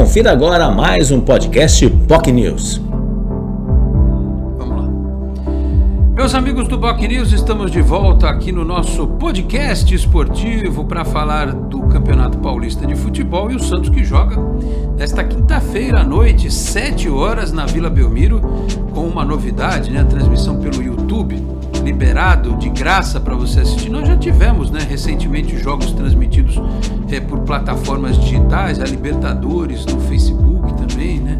[0.00, 2.80] Confira agora mais um podcast POC News.
[4.56, 4.88] Vamos lá.
[6.14, 11.52] Meus amigos do POC News, estamos de volta aqui no nosso podcast esportivo para falar
[11.52, 14.38] do Campeonato Paulista de Futebol e o Santos que joga
[14.96, 18.40] nesta quinta-feira à noite, 7 horas, na Vila Belmiro,
[18.94, 20.00] com uma novidade, né?
[20.00, 21.36] A transmissão pelo YouTube
[21.90, 23.90] liberado de graça para você assistir.
[23.90, 26.54] Nós já tivemos, né, recentemente jogos transmitidos
[27.10, 31.36] é, por plataformas digitais, a Libertadores no Facebook também, né?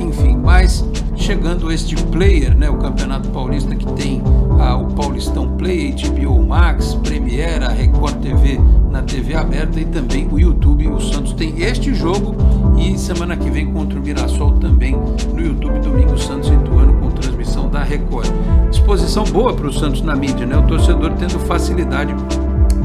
[0.00, 0.82] Enfim, mas
[1.14, 4.22] chegando este player, né, o Campeonato Paulista que tem
[4.58, 8.58] ah, o Paulistão Play, HBO Max, Premiere, a Record TV
[8.90, 10.88] na TV aberta e também o YouTube.
[10.88, 12.34] O Santos tem este jogo
[12.82, 14.96] e semana que vem contra o Mirassol também
[15.32, 18.28] no YouTube, domingo Santos Ituano com transmissão da Record.
[18.70, 20.56] Disposição boa para o Santos na mídia, né?
[20.56, 22.12] O torcedor tendo facilidade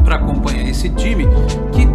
[0.06, 1.26] para acompanhar esse time
[1.72, 1.88] que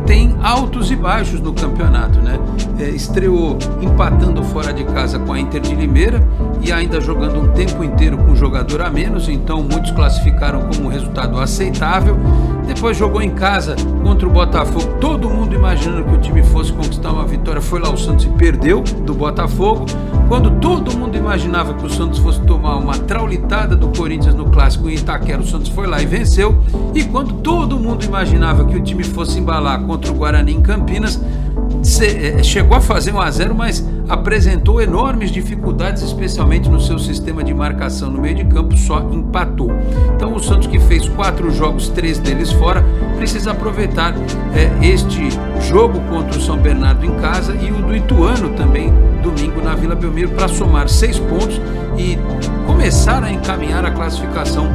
[1.03, 2.39] baixos no campeonato, né?
[2.79, 6.27] É, estreou empatando fora de casa com a Inter de Limeira
[6.63, 10.87] e ainda jogando um tempo inteiro com um jogador a menos, então muitos classificaram como
[10.87, 12.17] um resultado aceitável.
[12.67, 17.11] Depois jogou em casa contra o Botafogo, todo mundo imaginando que o time fosse conquistar
[17.11, 19.87] uma vitória, foi lá o Santos e perdeu do Botafogo.
[20.29, 24.89] Quando todo mundo imaginava que o Santos fosse tomar uma traulitada do Corinthians no clássico
[24.89, 26.63] em Itaquera, o Santos foi lá e venceu.
[26.95, 31.21] E quando todo mundo imaginava que o time fosse embalar contra o Guarani em Campinas,
[32.01, 37.43] é, chegou a fazer 1 a 0, mas apresentou enormes dificuldades, especialmente no seu sistema
[37.43, 39.71] de marcação no meio de campo, só empatou.
[40.15, 42.85] Então o Santos que fez quatro jogos, três deles fora,
[43.17, 44.15] precisa aproveitar
[44.55, 45.29] é, este
[45.61, 48.93] jogo contra o São Bernardo em casa e o do Ituano também
[49.23, 51.61] domingo na Vila Belmiro para somar seis pontos
[51.97, 52.19] e
[52.67, 54.69] começar a encaminhar a classificação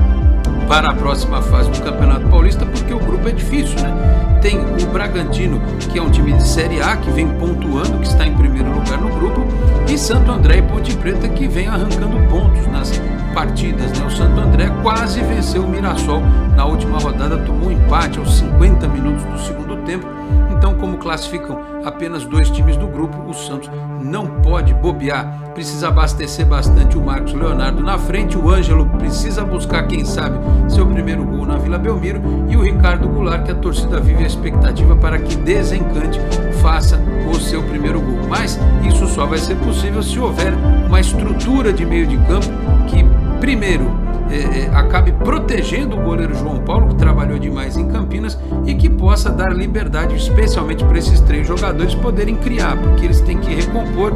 [0.67, 4.39] para a próxima fase do Campeonato Paulista, porque o grupo é difícil, né?
[4.41, 8.25] Tem o Bragantino, que é um time de Série A, que vem pontuando, que está
[8.25, 9.45] em primeiro lugar no grupo,
[9.89, 13.01] e Santo André e Ponte Preta, que vem arrancando pontos nas
[13.33, 14.05] partidas, né?
[14.05, 16.21] O Santo André quase venceu o Mirassol
[16.55, 20.05] na última rodada, tomou um empate aos 50 minutos do segundo tempo.
[20.51, 23.69] Então, como classificam apenas dois times do grupo, o Santos
[24.01, 25.51] não pode bobear.
[25.53, 28.37] Precisa abastecer bastante o Marcos Leonardo na frente.
[28.37, 30.37] O Ângelo precisa buscar, quem sabe,
[30.69, 32.21] seu primeiro gol na Vila Belmiro.
[32.49, 36.19] E o Ricardo Goulart, que a torcida vive a expectativa para que desencante,
[36.61, 36.99] faça
[37.31, 38.27] o seu primeiro gol.
[38.27, 40.53] Mas isso só vai ser possível se houver
[40.87, 42.47] uma estrutura de meio de campo
[42.87, 43.05] que,
[43.39, 48.75] primeiro, é, é, acabe protegendo o goleiro João Paulo, que trabalhou demais em Campinas, e
[48.75, 53.53] que possa dar liberdade, especialmente para esses três jogadores poderem criar, porque eles têm que
[53.53, 54.13] recompor,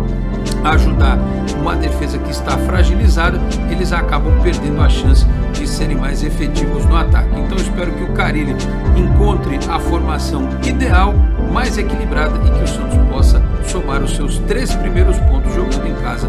[0.63, 1.17] ajudar
[1.59, 3.39] uma defesa que está fragilizada,
[3.69, 7.39] eles acabam perdendo a chance de serem mais efetivos no ataque.
[7.39, 8.55] Então espero que o Carilli
[8.95, 11.13] encontre a formação ideal,
[11.51, 13.41] mais equilibrada e que o Santos possa
[13.71, 16.27] somar os seus três primeiros pontos jogando em casa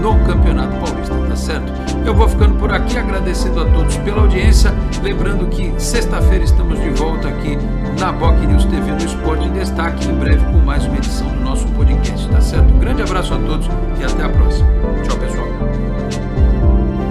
[0.00, 1.72] no Campeonato Paulista, tá certo?
[2.04, 6.90] Eu vou ficando por aqui agradecendo a todos pela audiência, lembrando que sexta-feira estamos de
[6.90, 7.56] volta aqui
[8.00, 11.40] na Boc News TV no Esporte em Destaque, em breve com mais uma edição do
[11.40, 12.72] nosso podcast, tá certo?
[12.74, 13.68] Grande abraço a todos
[14.00, 14.68] e até a próxima.
[15.04, 15.46] Tchau, pessoal.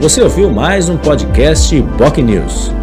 [0.01, 2.73] Você ouviu mais um podcast POC News.